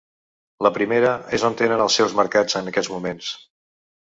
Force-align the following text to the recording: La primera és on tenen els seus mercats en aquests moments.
La 0.67 0.71
primera 0.77 1.11
és 1.39 1.45
on 1.49 1.57
tenen 1.61 1.83
els 1.87 1.99
seus 2.01 2.15
mercats 2.21 2.59
en 2.63 2.73
aquests 2.73 2.93
moments. 2.95 3.31